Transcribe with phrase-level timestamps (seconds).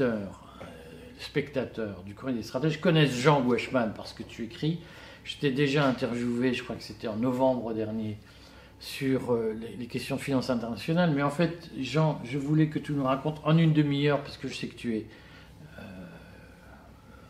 [0.00, 0.64] auditeurs, euh,
[1.18, 4.80] spectateurs du Courrier des Stratèges connaissent Jean Weishman parce que tu écris.
[5.24, 8.16] Je t'ai déjà interviewé, je crois que c'était en novembre dernier,
[8.78, 11.12] sur euh, les, questions de finances internationales.
[11.14, 14.48] Mais en fait, Jean, je voulais que tu nous racontes en une demi-heure, parce que
[14.48, 15.06] je sais que tu es
[15.78, 15.82] euh,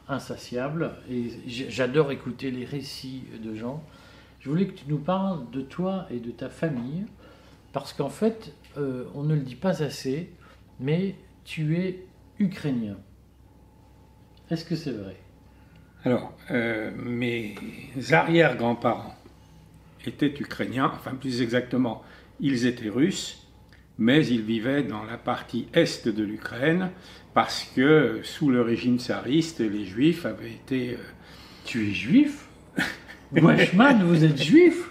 [0.08, 3.82] insatiable et j'adore écouter les récits de Jean.
[4.38, 7.04] Je voulais que tu nous parles de toi et de ta famille,
[7.72, 10.30] parce qu'en fait, on ne le dit pas assez,
[10.78, 11.14] mais
[11.44, 12.06] tu es
[12.40, 12.96] ukrainien.
[14.50, 15.16] Est-ce que c'est vrai?
[16.04, 17.54] Alors, euh, mes
[18.10, 19.14] arrière-grands-parents
[20.06, 22.02] étaient ukrainiens, enfin plus exactement,
[22.40, 23.46] ils étaient russes,
[23.98, 26.90] mais ils vivaient dans la partie est de l'Ukraine
[27.34, 30.94] parce que sous le régime tsariste, les juifs avaient été...
[30.94, 30.96] euh,
[31.66, 32.48] Tu es juif?
[33.32, 34.90] Weishman, vous êtes juif?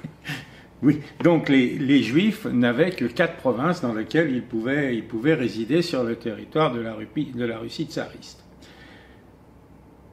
[0.81, 5.33] Oui, donc les, les Juifs n'avaient que quatre provinces dans lesquelles ils pouvaient, ils pouvaient
[5.33, 8.43] résider sur le territoire de la, Rupi- de la Russie tsariste.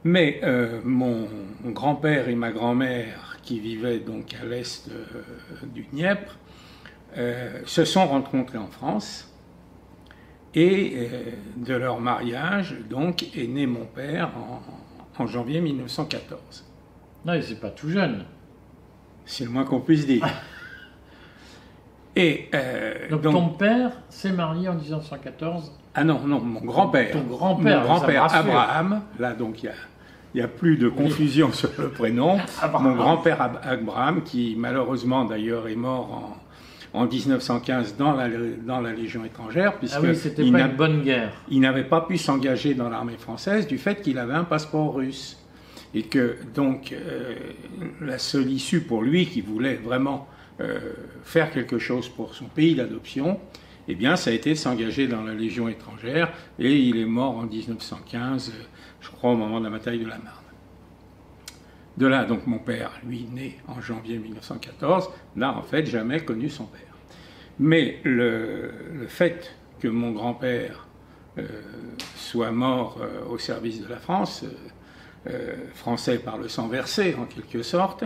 [0.03, 1.29] Mais euh, mon,
[1.63, 5.05] mon grand-père et ma grand-mère, qui vivaient donc à l'est euh,
[5.73, 6.37] du Dniepr,
[7.17, 9.33] euh, se sont rencontrés en France.
[10.59, 10.97] Et
[11.59, 14.63] de leur mariage, donc, est né mon père en,
[15.23, 16.65] en janvier 1914.
[17.27, 18.25] Non, c'est pas tout jeune.
[19.27, 20.27] C'est le moins qu'on puisse dire.
[22.17, 27.13] Et euh, Donc, donc- ton père s'est marié en 1914 ah non, non, mon grand-père.
[27.13, 28.25] Ton grand-père, Mon grand-père.
[28.35, 29.01] Abraham.
[29.19, 29.73] Là, donc, il y a,
[30.35, 32.37] il y a plus de confusion sur le prénom.
[32.61, 32.89] Abraham.
[32.91, 36.37] Mon grand-père Ab- Abraham, qui malheureusement d'ailleurs est mort
[36.93, 38.29] en, en 1915 dans la,
[38.67, 41.33] dans la Légion étrangère, puisque Ah oui, c'était il pas une bonne guerre.
[41.49, 45.43] il n'avait pas pu s'engager dans l'armée française du fait qu'il avait un passeport russe.
[45.95, 47.35] Et que donc euh,
[48.03, 50.27] la seule issue pour lui qui voulait vraiment
[50.59, 50.79] euh,
[51.23, 53.39] faire quelque chose pour son pays d'adoption,
[53.89, 57.43] eh bien ça a été s'engager dans la Légion étrangère et il est mort en
[57.43, 58.63] 1915, euh,
[59.03, 60.45] je crois au moment de la bataille de la Marne.
[61.99, 66.49] De là, donc mon père, lui, né en janvier 1914, n'a en fait jamais connu
[66.49, 66.81] son père.
[67.59, 68.73] Mais le,
[69.09, 70.87] fait que mon grand-père
[71.37, 71.47] euh,
[72.15, 74.45] soit mort au service de la France,
[75.75, 78.05] français par le sang versé en quelque sorte,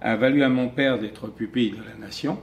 [0.00, 2.38] a valu à mon père d'être pupille de la nation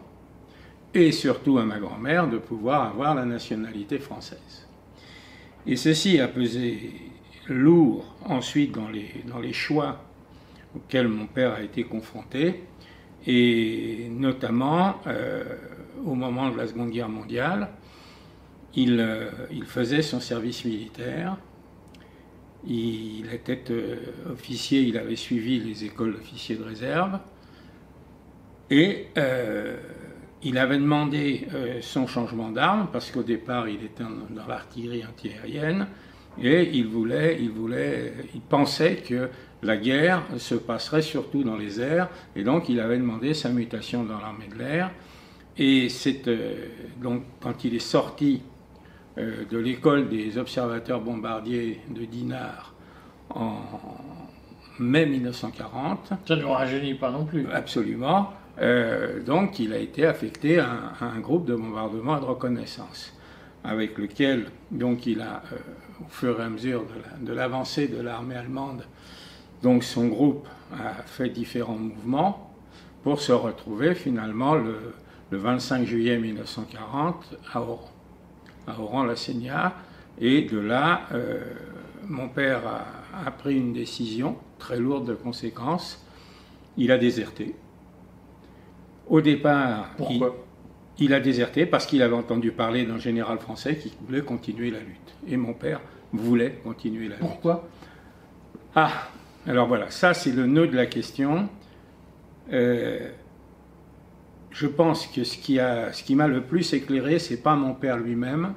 [0.94, 4.68] et surtout à ma grand-mère de pouvoir avoir la nationalité française.
[5.68, 6.94] Et ceci a pesé
[7.48, 10.02] lourd ensuite dans les, choix
[10.76, 12.64] auxquels mon père a été confronté,
[13.28, 15.44] et notamment euh,
[16.06, 17.70] au moment de la Seconde Guerre mondiale,
[18.76, 19.30] il, euh,
[19.66, 21.38] faisait son service militaire,
[22.68, 23.98] il était euh,
[24.32, 27.20] officier, il avait suivi les écoles d'officiers de réserve,
[28.70, 29.78] et euh,
[30.44, 35.04] il avait demandé euh, son changement d'arme, parce qu'au départ il était dans, dans l'artillerie
[35.06, 35.88] antiaérienne,
[36.42, 39.30] et il voulait, il voulait, il pensait que
[39.64, 44.04] la guerre se passerait surtout dans les airs, et donc il avait demandé sa mutation
[44.04, 44.92] dans l'armée de l'air.
[45.58, 46.68] Et c'est euh,
[47.02, 48.42] donc quand il est sorti
[49.18, 52.74] euh, de l'école des observateurs bombardiers de Dinard
[53.30, 53.62] en
[54.78, 57.48] mai 1940, Ça ne rajeunit pas non plus.
[57.52, 63.14] absolument, euh, donc il a été affecté à un, groupe de bombardement et de reconnaissance,
[63.64, 65.58] avec lequel donc il a, euh,
[66.06, 68.86] au fur et à mesure de la- de l'avancée de l'armée allemande,
[69.62, 72.54] donc son groupe a fait différents mouvements
[73.04, 74.78] pour se retrouver finalement le,
[75.32, 77.92] le 25 juillet 1940 à Oran,
[78.68, 79.72] à Oran-la-Seigneur.
[80.20, 81.40] Et de là, euh,
[82.08, 86.04] mon père a, a pris une décision très lourde de conséquences.
[86.78, 87.56] Il a déserté.
[89.08, 90.46] Au départ, il, Pourquoi
[91.00, 94.80] il a déserté parce qu'il avait entendu parler d'un général français qui voulait continuer la
[94.80, 95.16] lutte.
[95.28, 95.82] Et mon père
[96.14, 97.20] voulait continuer la lutte.
[97.20, 97.68] Pourquoi
[98.76, 99.10] Ah,
[99.48, 101.50] alors voilà, ça c'est le nœud de la question.
[102.54, 103.10] Euh,
[104.52, 107.74] je pense que ce qui, a, ce qui m'a le plus éclairé, c'est pas mon
[107.74, 108.54] père lui-même,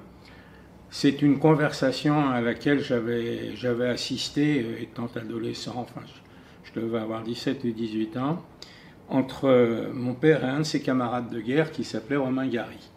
[0.90, 6.98] c'est une conversation à laquelle j'avais, j'avais assisté euh, étant adolescent, enfin je, je devais
[6.98, 8.44] avoir 17 ou 18 ans,
[9.08, 12.90] entre euh, mon père et un de ses camarades de guerre qui s'appelait Romain Gary.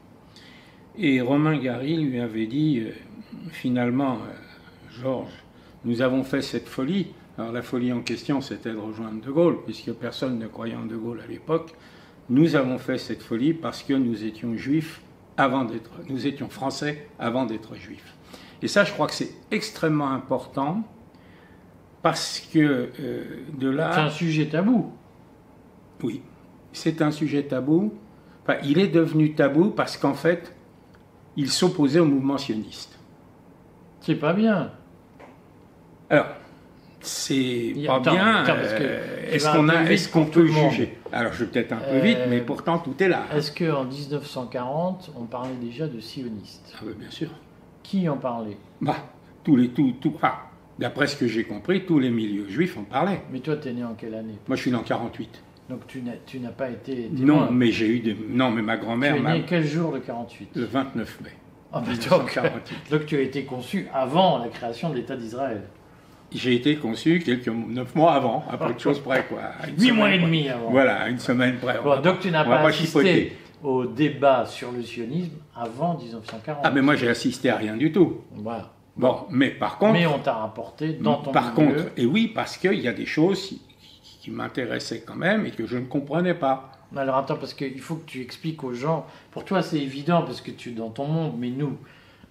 [0.97, 2.91] Et Romain Gary lui avait dit, euh,
[3.51, 5.43] finalement, euh, Georges,
[5.85, 7.07] nous avons fait cette folie.
[7.37, 10.85] Alors la folie en question, c'était de rejoindre De Gaulle, puisque personne ne croyait en
[10.85, 11.73] De Gaulle à l'époque.
[12.29, 15.01] Nous avons fait cette folie parce que nous étions juifs
[15.37, 18.15] avant d'être, nous étions français avant d'être juifs.
[18.61, 20.83] Et ça, je crois que c'est extrêmement important
[22.03, 22.89] parce que
[23.57, 24.91] de C'est un là, sujet tabou.
[26.03, 26.21] Oui,
[26.73, 27.93] c'est un sujet tabou.
[28.43, 30.53] Enfin, il est devenu tabou parce qu'en fait,
[31.37, 32.97] il s'opposait au mouvement sioniste.
[34.01, 34.71] C'est pas bien.
[36.09, 36.27] Alors,
[37.01, 38.45] c'est pas attends, bien.
[38.47, 40.97] euh, Est-ce qu'on peut juger?
[41.11, 43.23] Alors, je vais peut-être un peu Euh, vite, mais pourtant tout est là.
[43.33, 47.29] Est-ce qu'en 1940, on parlait déjà de sionistes Ah oui, bien sûr.
[47.83, 48.57] Qui en parlait?
[48.81, 48.97] Bah,
[49.43, 50.13] tous les, tout, tout,
[50.79, 53.21] d'après ce que j'ai compris, tous les milieux juifs en parlaient.
[53.31, 54.35] Mais toi, t'es né en quelle année?
[54.47, 55.41] Moi, je suis né en 48.
[55.69, 58.15] Donc tu n'as, tu n'as pas été Non, mais j'ai eu des.
[58.29, 59.33] Non, mais ma Tu grand-mère es m'a.
[59.33, 61.29] né quel jour de 48 Le 29 mai.
[61.73, 62.75] Ah, bah, donc, 1948.
[62.91, 65.61] donc tu as été conçu avant la création de l'État d'Israël.
[66.33, 69.39] J'ai été conçu quelques neuf mois avant, à peu de choses près, quoi.
[69.77, 70.69] Huit mois et demi avant.
[70.71, 71.79] Voilà, une semaine près.
[71.83, 73.33] Bon, donc tu n'as pas pas assisté
[73.63, 76.61] au débat sur le sionisme avant 1940.
[76.65, 78.21] Ah, mais moi, j'ai assisté à rien du tout.
[78.31, 78.71] Voilà.
[78.97, 79.93] Bon, mais par contre.
[79.93, 82.93] Mais on t'a rapporté dans ton Par milieu- contre, et oui, parce qu'il y a
[82.93, 83.57] des choses
[84.21, 86.71] qui, m'intéressaient quand même et que je ne comprenais pas.
[86.95, 89.05] Alors attends, parce qu'il faut que tu expliques aux gens.
[89.31, 91.77] Pour toi, c'est évident parce que tu es dans ton monde, mais nous,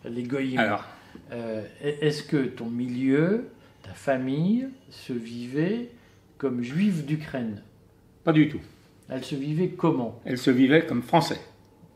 [0.05, 0.85] les goyim, Alors,
[1.33, 3.49] euh, est-ce que ton milieu,
[3.83, 5.91] ta famille, se vivait
[6.39, 7.63] comme juive d'Ukraine?
[8.25, 8.61] Pas du tout.
[9.09, 10.21] Elle se vivait comment?
[10.25, 11.41] Elle se vivait comme français.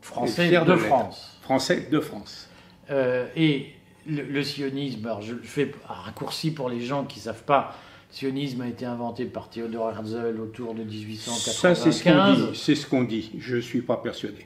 [0.01, 0.75] Français de.
[0.75, 1.39] France.
[1.41, 2.49] Français de France.
[2.91, 3.73] Euh, et
[4.07, 7.43] le, le sionisme, alors je le fais un raccourci pour les gens qui ne savent
[7.43, 7.75] pas,
[8.15, 11.53] sionisme a été inventé par Theodor Herzl autour de 1895.
[11.53, 12.57] Ça, c'est ce qu'on dit.
[12.57, 13.31] C'est ce qu'on dit.
[13.37, 14.45] Je ne suis pas persuadé.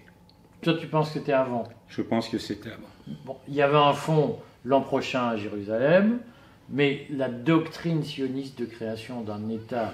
[0.64, 1.66] Toi, tu penses que c'était avant?
[1.88, 3.16] Je pense que c'était avant.
[3.26, 6.20] Bon, il y avait un fond l'an prochain à Jérusalem,
[6.72, 9.94] mais la doctrine sioniste de création d'un État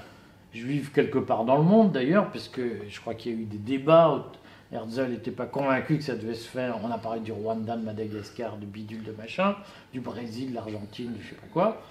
[0.54, 3.45] juif quelque part dans le monde d'ailleurs, parce que je crois qu'il y a eu
[3.45, 4.31] des débats.
[4.72, 6.80] Herzl n'était pas convaincu que ça devait se faire.
[6.81, 9.56] On a parlé du Rwanda, de Madagascar, de bidule, de machin,
[9.92, 11.81] du Brésil, de l'Argentine, je sais pas quoi.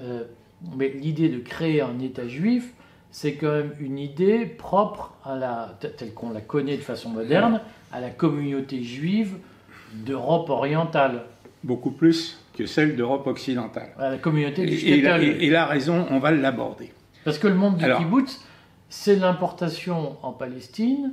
[0.00, 0.24] Euh,
[0.76, 2.72] mais l'idée de créer un État juif,
[3.10, 7.60] c'est quand même une idée propre à la, telle qu'on la connaît de façon moderne,
[7.92, 9.36] à la communauté juive
[9.94, 11.24] d'Europe orientale,
[11.64, 13.90] Beaucoup plus que celle d'Europe occidentale.
[13.98, 15.42] à la communauté du Et, et la, shtetl.
[15.42, 16.92] et- et la raison, on va l'aborder.
[17.24, 18.40] Parce que le monde du Alors- kibbutz,
[18.88, 21.12] c'est l'importation en Palestine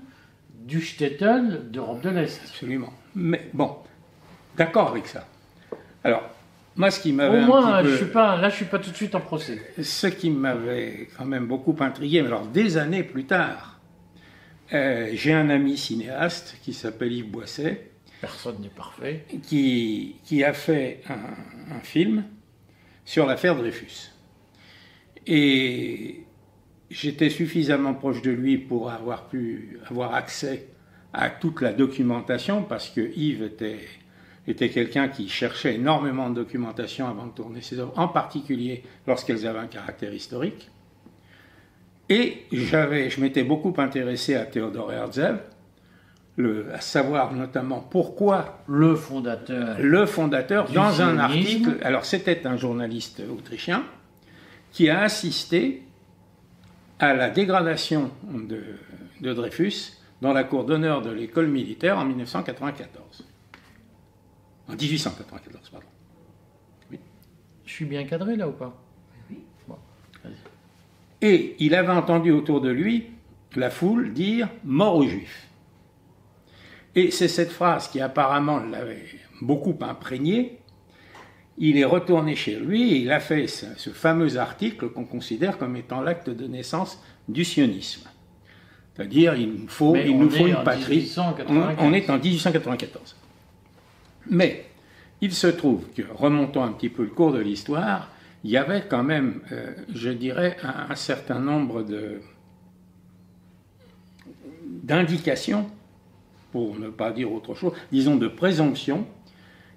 [0.53, 2.41] du shtetl d'Europe de l'Est.
[2.43, 2.91] Absolument.
[3.15, 3.75] Mais bon,
[4.57, 5.25] d'accord avec ça.
[6.03, 6.23] Alors,
[6.75, 8.65] moi, ce qui Au m'avait un moins, petit je peu- suis pas, là, je suis
[8.65, 9.61] pas tout de suite en procès.
[9.81, 13.79] Ce qui m'avait quand même beaucoup intrigué, mais alors des années plus tard,
[14.73, 17.91] euh, j'ai un ami cinéaste qui s'appelle Yves Boisset,
[18.21, 19.25] Personne n'est parfait.
[19.43, 22.23] qui, qui a fait un, un film
[23.05, 24.11] sur l'affaire Dreyfus.
[25.27, 26.23] Et
[26.89, 30.67] j'étais suffisamment proche de lui pour avoir pu avoir accès
[31.13, 33.79] à toute la documentation, parce que Yves était,
[34.47, 39.47] était quelqu'un qui cherchait énormément de documentation avant de tourner ses œuvres, en particulier lorsqu'elles
[39.47, 40.69] avaient un caractère historique.
[42.09, 45.39] Et j'avais, je m'étais beaucoup intéressé à Théodore Herzl,
[46.37, 49.77] le, à savoir notamment pourquoi Le fondateur.
[49.79, 53.83] le fondateur, dans un article, alors c'était un journaliste autrichien,
[54.71, 55.83] qui a assisté
[56.99, 58.61] à la dégradation de,
[59.21, 63.25] de Dreyfus dans la cour d'honneur de l'école militaire en 1994.
[64.67, 65.87] En 1894, pardon.
[67.65, 68.81] Je suis bien cadré là ou pas?
[71.21, 73.07] Et il avait entendu autour de lui
[73.55, 75.47] la foule dire mort aux juifs.
[76.93, 79.05] Et c'est cette phrase qui apparemment l'avait
[79.41, 80.59] beaucoup imprégné.
[81.57, 85.57] Il est retourné chez lui et il a fait ce, ce fameux article qu'on considère
[85.57, 88.09] comme étant l'acte de naissance du sionisme.
[88.93, 90.97] C'est-à-dire, il nous faut, il nous une en patrie.
[90.97, 91.77] 1895.
[91.79, 93.15] On, on est en 1894.
[94.29, 94.65] Mais
[95.21, 98.11] il se trouve que, remontons un petit peu le cours de l'histoire,
[98.43, 102.21] il y avait quand même, euh, je dirais, un, un certain nombre de
[104.83, 105.69] d'indications,
[106.51, 109.07] pour ne pas dire autre chose, disons de présomptions,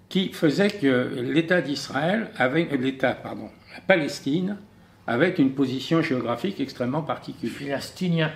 [0.09, 4.59] qui faisaient que l'État d'Israël avait, l'État, pardon, la Palestine
[5.07, 7.81] avait une position géographique extrêmement particulière.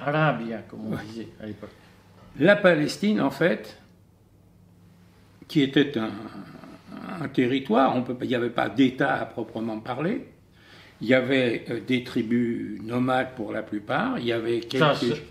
[0.06, 1.70] Arabia, comme on disait à l'époque.
[2.38, 3.78] La Palestine, en fait,
[5.52, 6.08] qui était un,
[7.20, 10.26] un territoire, on peut, pas- il n'y avait pas d'État à proprement parler,
[11.02, 14.82] il y avait euh, des tribus nomades pour la plupart, il y avait quelques...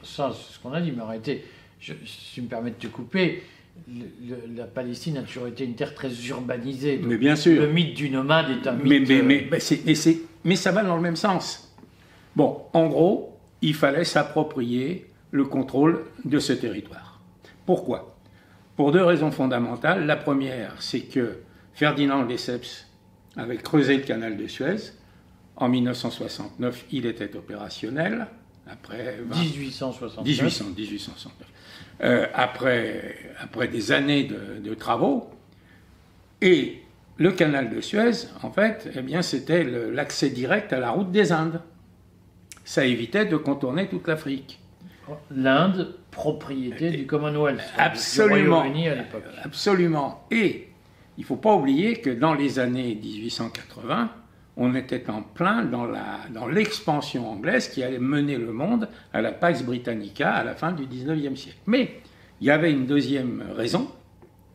[0.03, 1.43] ça, c'est ce qu'on a dit, mais arrêtez,
[1.79, 3.41] je, si tu me permets de te couper,
[3.87, 6.97] le- le- la Palestine a toujours été une terre très urbanisée.
[6.97, 7.59] Donc, Mais bien sûr.
[7.59, 8.85] Le mythe du nomade est un mythe.
[9.09, 10.13] mais, euh,
[10.43, 11.73] mais ça va dans le même sens.
[12.35, 17.19] Bon, en gros, il fallait s'approprier le contrôle de ce territoire.
[17.65, 18.10] Pourquoi?
[18.75, 20.05] Pour deux raisons fondamentales.
[20.05, 21.39] La première, c'est que
[21.73, 22.87] Ferdinand Lesseps
[23.35, 24.93] avait creusé le canal de Suez.
[25.55, 28.27] En 1969, il était opérationnel.
[28.67, 30.25] Après 20 1869.
[30.25, 31.47] 1800, 1869.
[32.03, 35.29] Euh, après, après des années de, de travaux.
[36.41, 36.81] Et
[37.17, 41.31] le canal de Suez, en fait, eh bien, c'était l'accès direct à la route des
[41.31, 41.61] Indes.
[42.63, 44.60] Ça évitait de contourner toute l'Afrique.
[45.29, 47.61] L'Inde, propriété du Commonwealth.
[47.77, 48.69] Absolument.
[48.69, 48.93] Du à
[49.43, 50.25] absolument.
[50.31, 50.69] Et
[51.17, 54.09] il ne faut pas oublier que dans les années 1880,
[54.57, 59.31] on était en plein dans l'expansion dans anglaise qui allait mener le monde à la
[59.31, 61.59] Pax Britannica à la fin du 19e siècle.
[61.65, 61.99] Mais
[62.41, 63.89] il y avait une deuxième raison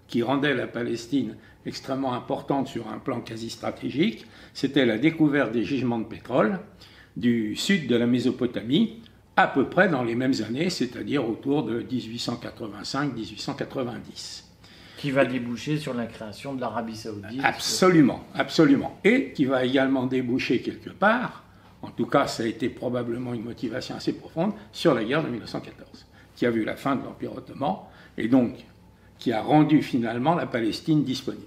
[0.06, 1.36] qui rendait la Palestine
[1.66, 6.60] extrêmement importante sur un plan quasi stratégique, c'était la découverte des gisements de pétrole
[7.16, 9.02] du sud de la Mésopotamie,
[9.36, 14.44] à peu près dans les mêmes années, c'est-à-dire autour de 1885-1890.
[14.96, 17.42] Qui va déboucher sur la création de l'Arabie saoudite.
[17.44, 18.98] Absolument, absolument.
[19.04, 21.44] Et qui va également déboucher quelque part,
[21.82, 25.28] en tout cas ça a été probablement une motivation assez profonde, sur la guerre de
[25.28, 27.76] 1914, qui a vu la fin de l'Empire ottoman,
[28.16, 28.54] et donc
[29.18, 31.44] qui a rendu finalement la Palestine disponible.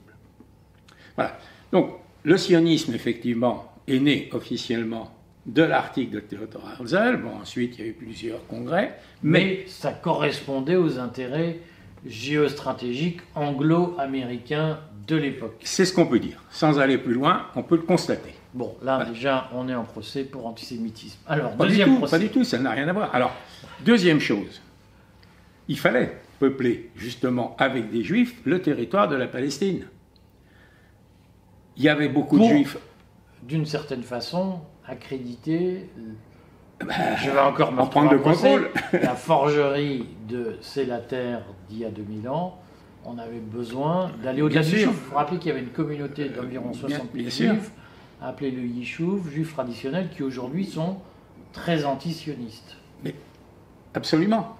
[1.15, 1.39] Voilà.
[1.71, 5.11] Donc le sionisme, effectivement, est né officiellement
[5.53, 7.17] de l'article de Theodor Herzl.
[7.17, 8.97] Bon, ensuite, il y a eu plusieurs congrès.
[9.23, 11.59] Mais, ça correspondait aux intérêts
[12.05, 15.59] géostratégiques anglo-américains de l'époque.
[15.63, 16.41] C'est ce qu'on peut dire.
[16.51, 18.33] Sans aller plus loin, on peut le constater.
[18.53, 21.19] Bon, là, déjà, on est en procès pour antisémitisme.
[21.27, 23.13] Alors, pas deuxième du tout, Pas du tout, ça n'a rien à voir.
[23.13, 23.35] Alors,
[23.83, 24.61] deuxième chose.
[25.67, 29.87] Il fallait peupler, justement, avec des juifs, le territoire de la Palestine.
[31.75, 32.77] Il y avait beaucoup de juifs.
[33.43, 35.89] D'une certaine façon, accréditer.
[36.85, 38.69] Bah, je vais encore me prendre le contrôle.
[38.93, 42.57] la forgerie de C'est la terre d'il y a 2000 ans,
[43.05, 46.73] on avait besoin d'aller au-delà du Il faut rappeler qu'il y avait une communauté d'environ
[46.73, 47.71] 60 000 juifs,
[48.21, 50.97] appelée le Yishuv, juifs traditionnels, qui aujourd'hui sont
[51.51, 52.77] très anti-sionistes.
[53.03, 53.15] Mais
[53.93, 54.55] absolument.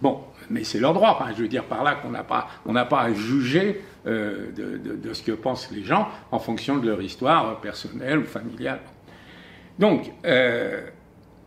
[0.00, 1.18] Bon, mais c'est leur droit.
[1.36, 5.12] je veux dire par là qu'on n'a pas, on n'a pas à juger euh, de,
[5.12, 8.80] ce que pensent les gens en fonction de leur histoire personnelle ou familiale.
[9.80, 10.82] Donc, euh,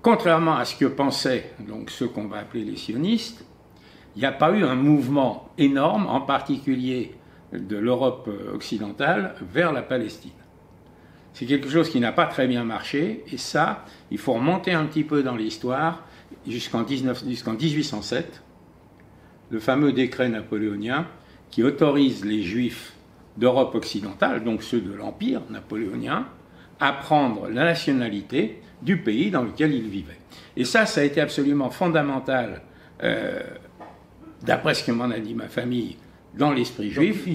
[0.02, 3.46] contrairement à ce que pensaient donc, ceux qu'on va appeler les sionistes,
[4.16, 7.14] il n'y a pas eu un mouvement énorme, en particulier
[7.54, 10.32] de l'Europe occidentale, vers la Palestine.
[11.34, 14.86] C'est quelque chose qui n'a pas très bien marché, et ça, il faut remonter un
[14.86, 16.04] petit peu dans l'histoire
[16.48, 18.44] jusqu'en 1807,
[19.52, 21.06] le fameux décret napoléonien
[21.52, 22.94] qui autorise les juifs
[23.38, 26.28] d'Europe occidentale, donc ceux de l'Empire napoléonien,
[26.80, 30.20] à prendre la nationalité du pays dans lequel ils vivaient.
[30.58, 32.62] Et ça, ça a été absolument fondamental,
[33.04, 33.42] euh,
[34.44, 35.98] d'après ce que m'en a dit ma famille,
[36.38, 37.28] dans l'esprit juif,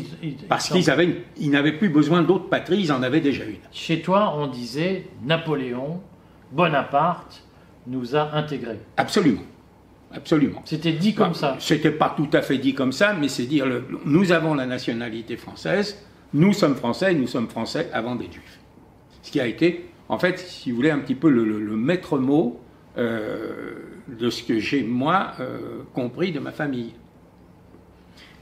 [0.48, 3.56] parce qu'ils avaient, ils n'avaient plus besoin d'autres patries, ils en avaient déjà une.
[3.70, 6.00] Chez toi, on disait Napoléon,
[6.52, 7.44] Bonaparte
[7.86, 8.80] nous a intégrés.
[8.96, 9.42] Absolument.
[10.12, 10.62] Absolument.
[10.64, 11.56] C'était dit comme ça.
[11.58, 13.66] C'était pas tout à fait dit comme ça, mais c'est dire
[14.04, 16.02] nous avons la nationalité française,
[16.32, 18.58] nous sommes français, nous sommes français avant des juifs.
[19.28, 22.58] Ce qui a été, en fait, si vous voulez, un petit peu le, maître mot
[22.96, 23.74] euh,
[24.08, 26.94] de ce que j'ai, moi, euh, compris de ma famille.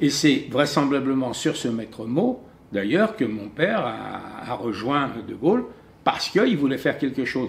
[0.01, 2.41] Et c'est vraisemblablement sur ce maître mot,
[2.71, 5.65] d'ailleurs, que mon père a, a rejoint De Gaulle,
[6.05, 7.49] parce qu'il voulait faire quelque chose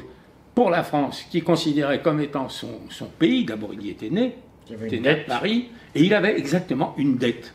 [0.55, 2.79] pour la France, qui considérait comme étant son,
[3.19, 4.35] pays, d'abord il y était né,
[4.67, 7.53] il était né à Paris, et il avait exactement une dette.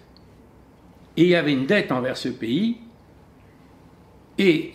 [1.16, 2.76] Et il y avait une dette envers ce pays,
[4.38, 4.74] et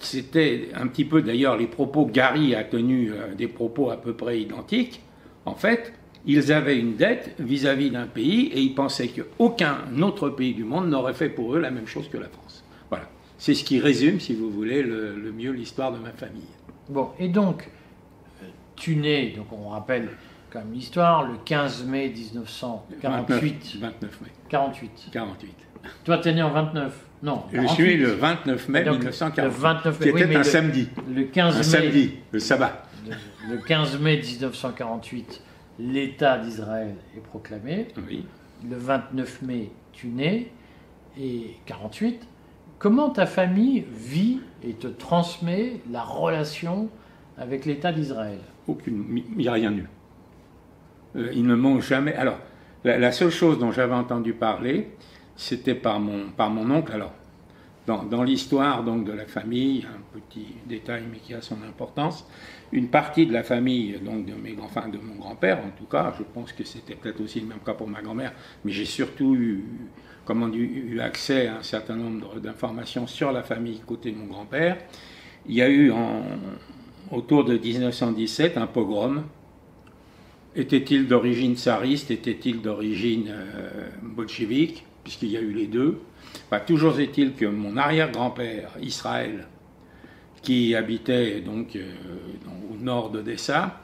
[0.00, 4.14] c'était un petit peu d'ailleurs les propos, Gary a tenu euh, des propos à peu
[4.14, 5.02] près identiques,
[5.46, 5.92] en fait,
[6.26, 10.88] ils avaient une dette vis-à-vis d'un pays et ils pensaient qu'aucun autre pays du monde
[10.88, 12.62] n'aurait fait pour eux la même chose que la France.
[12.90, 13.08] Voilà.
[13.38, 16.42] C'est ce qui résume, si vous voulez, le mieux l'histoire de ma famille.
[16.90, 17.70] Bon, et donc,
[18.80, 20.08] tu nais, donc on rappelle
[20.50, 23.76] quand même l'histoire, le 15 mai 1948.
[23.80, 24.28] 29, mai.
[24.48, 25.08] 48.
[25.12, 25.54] 48.
[26.04, 27.44] Toi, tu es né en 29 Non.
[27.52, 29.42] Je suis le 29 mai 1948.
[29.42, 30.88] Le 29 mai, qui était un samedi.
[31.14, 32.82] Le 15 un samedi, le sabbat.
[33.48, 35.42] Le 15 mai 1948,
[35.78, 37.88] l'État d'Israël est proclamé.
[38.08, 38.24] Oui.
[38.68, 40.50] Le 29 mai, tu nais.
[41.18, 42.26] Et 48,
[42.80, 46.88] Comment ta famille vit et te transmet la relation
[47.36, 48.38] avec l'État d'Israël?
[48.66, 49.04] Aucune.
[49.36, 49.86] Il n'y a rien eu.
[51.16, 52.14] Euh, ils ne m'ont jamais.
[52.14, 52.38] Alors,
[52.82, 54.92] la, seule chose dont j'avais entendu parler,
[55.40, 56.92] c'était par mon, par mon oncle.
[56.92, 57.14] Alors,
[57.86, 62.26] dans, l'histoire donc de la famille, un petit détail mais qui a son importance,
[62.72, 66.14] une partie de la famille donc de mes enfin de mon grand-père en tout cas,
[66.16, 68.32] je pense que c'était peut-être aussi le même cas pour ma grand-mère,
[68.64, 69.64] mais j'ai surtout eu
[70.24, 74.76] comment eu accès à un certain nombre d'informations sur la famille côté de mon grand-père.
[75.48, 75.90] Il y a eu
[77.10, 79.24] autour de 1917 un pogrom.
[80.54, 82.10] Était-il d'origine tsariste?
[82.10, 84.84] Était-il d'origine euh, bolchevique?
[85.10, 85.98] Puisqu'il y a eu les deux.
[86.68, 89.48] toujours est-il que mon arrière-grand-père, Israël,
[90.40, 91.90] qui habitait donc euh,
[92.72, 93.80] au nord d'Odessa,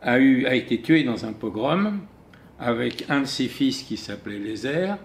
[0.00, 2.00] a, a été tué dans un pogrom
[2.58, 4.96] avec un de ses fils qui s'appelait Lézer,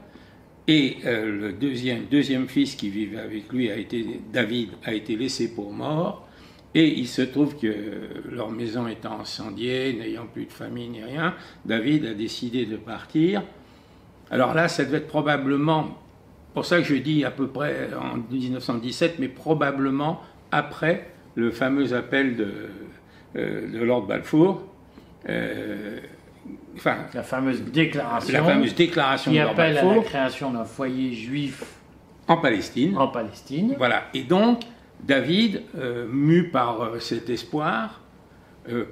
[0.69, 5.53] et euh, le deuxième, fils qui vivait avec lui, a été, David, a été laissé
[5.53, 6.29] pour mort.
[6.73, 7.73] Et il se trouve que
[8.31, 13.43] leur maison étant incendiée, n'ayant plus de famille ni rien, David a décidé de partir.
[14.31, 15.97] Alors là, ça devait être probablement,
[16.53, 21.93] pour ça que je dis à peu près en 1917, mais probablement après le fameux
[21.93, 22.53] appel de,
[23.35, 24.63] euh, de Lord Balfour.
[25.27, 25.99] Euh,
[26.75, 31.63] enfin, la fameuse déclaration, la fameuse déclaration qui appelle à la création d'un foyer juif
[32.27, 32.97] en Palestine.
[32.97, 33.75] En Palestine.
[33.77, 34.03] Voilà.
[34.13, 34.61] Et donc,
[35.03, 38.01] David, euh, mu par cet espoir,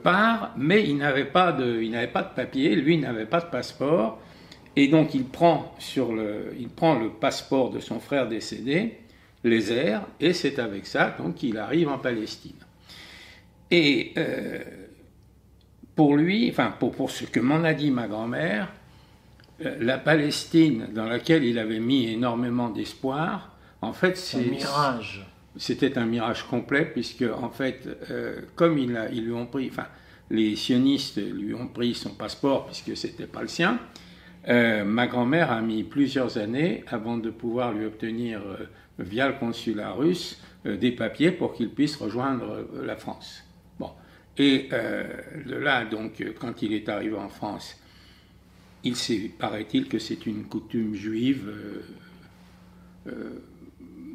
[0.04, 3.48] part, mais il n'avait pas de, il n'avait pas de papier, lui n'avait pas de
[3.48, 4.20] passeport,
[4.76, 9.00] et donc il prend sur le, il prend le passeport de son frère décédé,
[9.44, 12.56] les airs, et c'est avec ça qu'il arrive en Palestine.
[13.70, 14.14] Et
[15.96, 18.72] pour lui, enfin pour, pour ce que m'en a dit ma grand-mère,
[19.60, 25.26] la Palestine dans laquelle il avait mis énormément d'espoir, en fait c'est un mirage
[25.56, 29.88] c'était un mirage complet, puisque en fait, euh, comme ils, lui ont pris, enfin,
[30.30, 33.80] les sionistes lui ont pris son passeport, puisque c'était pas le sien,
[34.48, 38.66] euh, ma grand-mère a mis plusieurs années avant de pouvoir lui obtenir, euh,
[39.00, 43.44] via le consulat russe, des papiers pour qu'il puisse rejoindre la France.
[43.80, 43.90] Bon.
[44.38, 47.76] Et de là, donc, quand il est arrivé en France,
[48.86, 48.96] il
[49.32, 51.52] paraît-il, que c'est une coutume juive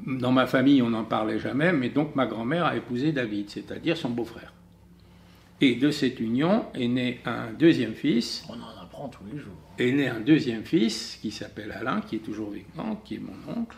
[0.09, 3.97] dans ma famille, on n'en parlait jamais, mais donc ma grand-mère a épousé David, c'est-à-dire
[3.97, 4.53] son beau-frère.
[5.61, 8.45] Et de cette union est né un deuxième fils.
[8.49, 9.68] On en apprend tous les jours.
[9.79, 13.61] Est né un deuxième fils qui s'appelle Alain, qui est toujours vivant, qui est mon
[13.61, 13.77] oncle.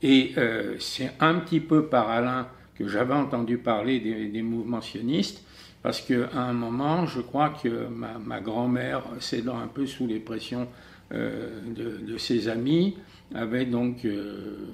[0.00, 5.42] Et euh, c'est un petit peu par Alain que j'avais entendu parler des, mouvements sionistes,
[5.82, 10.68] parce qu'à un moment, je crois que ma, grand-mère, cédant un peu sous les pressions
[11.12, 12.96] euh, de, ses amis,
[13.34, 14.68] avait donc euh,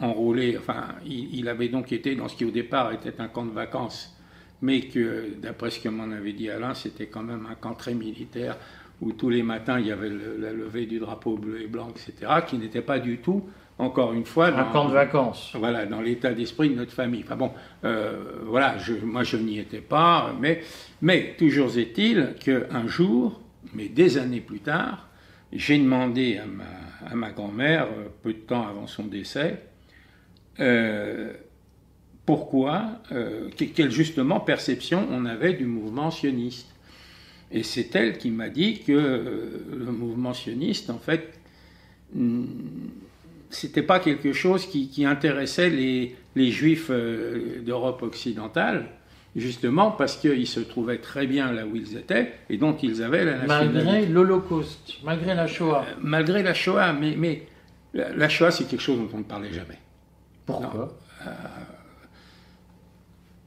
[0.00, 3.52] enrôlé, enfin, il, avait donc été dans ce qui au départ était un camp de
[3.52, 4.16] vacances,
[4.62, 7.92] mais que, d'après ce que m'en avait dit Alain, c'était quand même un camp très
[7.92, 8.56] militaire,
[9.04, 12.32] où tous les matins il y avait la levée du drapeau bleu et blanc, etc.,
[12.46, 13.44] qui n'était pas du tout,
[13.78, 15.52] encore une fois, un camp de vacances.
[15.58, 17.22] Voilà, dans l'état d'esprit de notre famille.
[17.24, 17.52] Enfin bon,
[17.84, 20.62] euh, voilà, je, moi je n'y étais pas, mais,
[21.02, 23.40] mais toujours est-il qu'un jour,
[23.74, 25.08] mais des années plus tard,
[25.52, 29.62] j'ai demandé à ma, à ma grand-mère, euh, peu de temps avant son décès,
[30.60, 31.32] euh,
[32.26, 36.73] pourquoi, euh, quelle justement perception on avait du mouvement sioniste.
[37.50, 41.38] Et c'est elle qui m'a dit que euh, le mouvement sioniste, en fait,
[42.14, 42.44] hmm,
[43.50, 48.86] c'était pas quelque chose qui, intéressait les, les juifs d'Europe occidentale,
[49.36, 53.24] justement parce qu'ils se trouvaient très bien là où ils étaient et dont ils avaient
[53.24, 53.84] la nationalité.
[53.84, 55.84] Malgré l'Holocauste, malgré la Shoah.
[56.00, 57.46] malgré la Shoah, mais, mais
[57.94, 59.78] la Shoah, c'est quelque chose dont on ne parlait jamais.
[60.46, 60.96] Pourquoi?
[61.26, 61.30] Euh,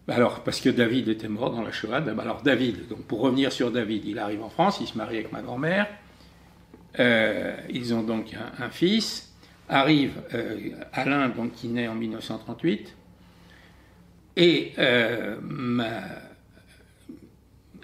[0.09, 1.97] alors, parce que David était mort dans la Shoah.
[1.97, 5.33] Alors, David, donc pour revenir sur David, il arrive en France, il se marie avec
[5.33, 5.87] ma grand-mère.
[6.99, 9.33] Euh, ils ont donc un, fils.
[9.67, 12.95] Arrive euh, Alain, donc, qui naît en 1938.
[14.37, 14.73] Et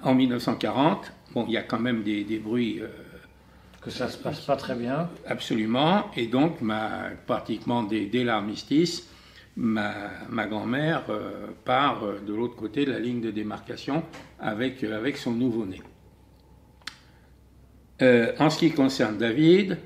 [0.01, 2.81] en 1940, bon, il y a quand même des, bruits.
[3.81, 5.09] que ça se passe pas très bien.
[5.27, 6.09] Absolument.
[6.15, 9.09] Et donc, ma, pratiquement dès, dès l'armistice,
[9.55, 14.03] ma, grand-mère euh, part euh, de l'autre côté de la ligne de démarcation
[14.39, 15.81] avec, euh, avec son nouveau-né.
[18.39, 19.77] en ce qui concerne David,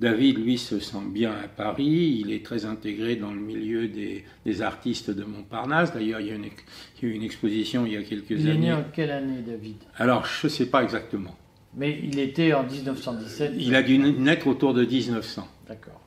[0.00, 4.62] David, lui, se sent bien à Paris, il est très intégré dans le milieu des,
[4.62, 5.92] artistes de Montparnasse.
[5.92, 8.42] D'ailleurs, il, y a eu une exposition il y a quelques années.
[8.42, 9.76] Il est né en quelle année, David?
[9.96, 11.36] Alors, je ne sais pas exactement.
[11.76, 15.46] Mais il était en 1917 Il a dû naître autour de 1900.
[15.68, 16.03] D'accord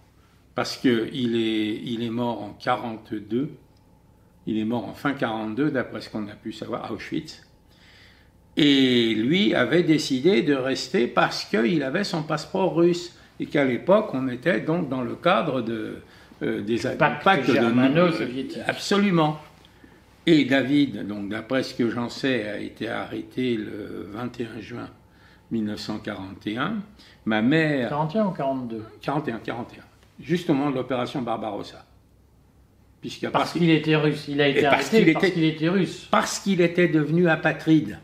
[0.57, 3.51] parce qu'il est, il est mort en 42,
[4.47, 7.47] il est mort en fin 42 d'après ce qu'on a pu savoir à Auschwitz.
[8.55, 14.09] Et lui avait décidé de rester parce qu'il avait son passeport russe et qu'à l'époque
[14.13, 15.97] on était donc dans le cadre de,
[16.41, 18.57] euh, des pactes germano-soviétiques.
[18.65, 19.39] Absolument.
[20.25, 24.89] Et David, donc d'après ce que j'en sais, a été arrêté le 21 juin
[25.51, 26.77] 1941.
[27.25, 27.89] Ma mère.
[27.89, 29.86] 41 ou 42 41, 41
[30.19, 31.85] justement de l'opération Barbarossa.
[33.31, 36.07] Parce qu'il était russe, il a été arrêté parce qu'il était, russe.
[36.11, 37.99] Parce qu'il était devenu apatride.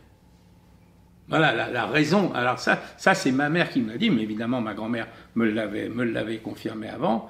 [1.28, 2.32] Voilà la, raison.
[2.32, 5.50] Alors ça, ça c'est ma mère qui me l'a dit, mais évidemment ma grand-mère me
[5.50, 7.28] l'avait, me l'avait confirmé avant.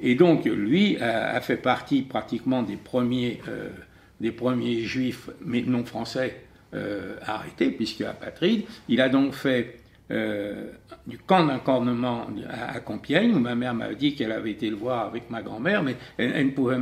[0.00, 3.70] Et donc lui a, fait partie pratiquement des premiers, euh,
[4.20, 6.42] des premiers juifs, mais non français,
[6.74, 8.64] euh, arrêtés, puisque apatride.
[8.88, 9.78] Il a donc fait
[10.10, 10.70] euh,
[11.06, 15.06] du camp d'incornement à, Compiègne, où ma mère m'a dit qu'elle avait été le voir
[15.06, 16.76] avec ma grand-mère, mais elle, pouvait,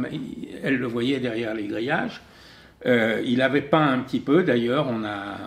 [0.63, 2.21] elle, le voyait derrière les grillages.
[2.85, 5.39] il avait peint un petit peu, d'ailleurs, on a,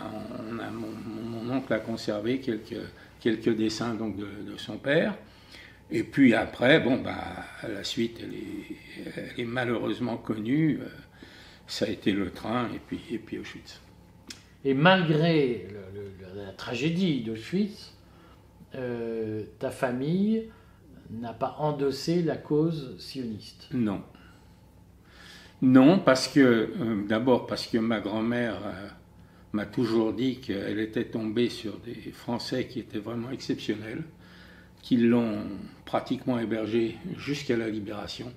[0.50, 5.16] on a mon, oncle a conservé quelques, dessins donc de, son père.
[5.90, 10.80] Et puis après, bon, bah, la suite, elle est, est malheureusement connue.
[10.82, 10.88] Euh,
[11.68, 13.82] ça a été le train et puis, et puis Auschwitz.
[14.65, 15.67] Et malgré
[16.36, 17.93] la tragédie d'Auschwitz,
[18.76, 20.50] euh, ta famille
[21.10, 24.02] n'a pas endossé la cause sioniste Non.
[25.62, 28.58] Non, parce que, euh, d'abord parce que ma grand-mère
[29.54, 34.04] m'a toujours dit qu'elle était tombée sur des Français qui étaient vraiment exceptionnels
[34.82, 35.43] qui l'ont
[35.86, 38.32] pratiquement hébergé jusqu'à la libération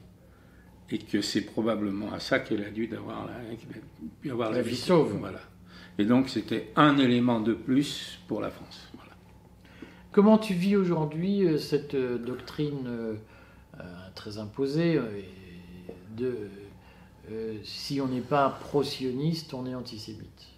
[0.90, 5.16] et que c'est probablement à ça qu'elle a dû avoir la, avoir la, vie sauve.
[5.18, 5.40] Voilà.
[6.00, 8.88] Et donc c'était un élément de plus pour la France.
[8.94, 9.12] Voilà.
[10.12, 13.14] Comment tu vis aujourd'hui euh, cette euh, doctrine euh,
[14.14, 14.98] très imposée
[16.16, 16.48] de
[17.62, 20.48] si on n'est pas pro-sioniste, on est antisémite?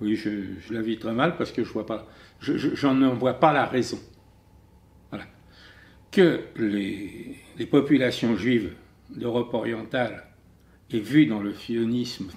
[0.00, 2.06] Oui, je, la vis très mal parce que je vois pas,
[2.40, 3.98] j'en vois pas la raison
[6.12, 8.74] que les, populations juives
[9.10, 10.24] d'Europe orientale
[10.94, 12.28] aient vu dans le fionisme,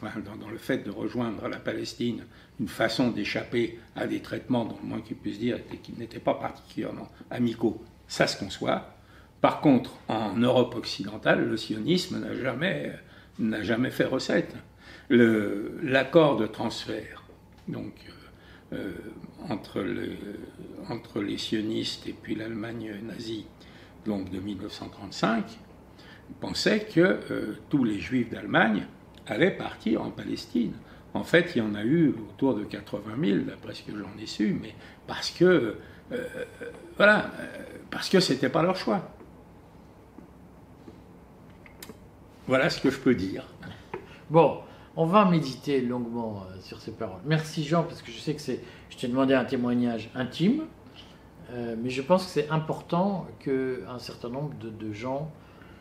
[0.42, 2.24] dans, le fait de rejoindre la Palestine,
[2.60, 6.36] une façon d'échapper à des traitements, dont le moins qu'il puisse dire, qui n'étaient pas
[6.36, 8.96] particulièrement amicaux, ça se conçoit.
[9.42, 12.94] Par contre, en Europe occidentale, le sionisme n'a jamais,
[13.40, 14.56] n'a jamais fait recette.
[15.10, 17.24] L'accord de transfert,
[17.68, 17.94] donc
[18.74, 18.94] euh,
[19.50, 19.86] entre,
[20.90, 23.46] entre les sionistes et puis l'Allemagne nazie,
[24.06, 25.46] donc de 1935,
[26.40, 28.86] pensait que euh, tous les juifs d'Allemagne
[29.28, 30.74] allaient partir en Palestine.
[31.14, 34.22] En fait, il y en a eu autour de 80 000, d'après ce que j'en
[34.22, 34.76] ai su, mais
[35.08, 35.78] parce que,
[36.12, 36.28] euh,
[36.98, 39.10] voilà, euh, parce que c'était pas leur choix.
[42.48, 43.46] Voilà ce que je peux dire.
[44.30, 44.60] Bon,
[44.98, 47.22] on va méditer longuement sur ces paroles.
[47.26, 48.60] Merci Jean, parce que je sais que c'est,
[48.90, 50.66] je t'ai demandé un témoignage intime.
[51.52, 55.32] Mais je pense que c'est important qu'un certain nombre de, gens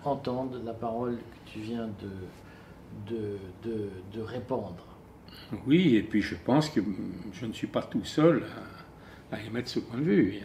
[0.04, 1.88] entendent la parole que tu viens
[3.06, 3.18] de,
[3.64, 4.86] de, de, répandre.
[5.66, 6.80] Oui, et puis je pense que
[7.32, 8.44] je ne suis pas tout seul
[9.32, 10.40] à, émettre ce point de vue.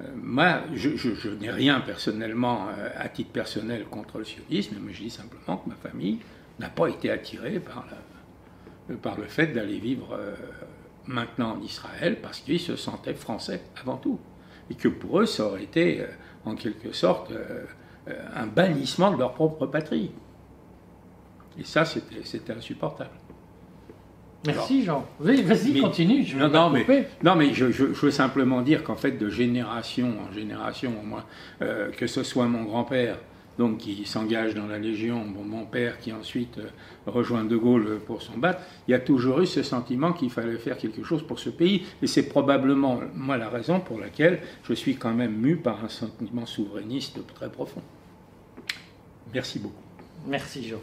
[0.00, 5.04] Euh, moi, je, n'ai rien personnellement, euh, à titre personnel, contre le sionisme, mais je
[5.04, 6.20] dis simplement que ma famille
[6.58, 7.86] n'a pas été attirée par,
[9.02, 10.16] par le fait d'aller vivre
[11.08, 14.20] maintenant en Israël parce qu'ils se sentaient français avant tout.
[14.70, 16.06] Et que pour eux, ça aurait été euh,
[16.44, 17.64] en quelque sorte euh, euh,
[18.34, 20.10] un bannissement de leur propre patrie.
[21.58, 23.10] Et ça, c'était insupportable.
[24.46, 25.04] Merci Jean.
[25.18, 26.24] vas-y, continue.
[26.24, 30.32] Je non, non, mais, non, mais je, veux simplement dire qu'en fait, de génération en
[30.32, 31.24] génération, au moins,
[31.58, 33.18] que ce soit mon grand-père,
[33.58, 36.68] donc qui s'engage dans la Légion, mon père qui ensuite euh,
[37.06, 40.58] rejoint De Gaulle pour son battre, il y a toujours eu ce sentiment qu'il fallait
[40.58, 41.84] faire quelque chose pour ce pays.
[42.00, 45.88] Et c'est probablement, moi, la raison pour laquelle je suis quand même mu par un
[45.88, 47.82] sentiment souverainiste très profond.
[49.34, 49.82] Merci beaucoup.
[50.26, 50.78] Merci Jean.